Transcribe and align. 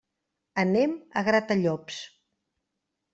Anem 0.61 0.95
a 1.21 1.23
Gratallops. 1.27 1.99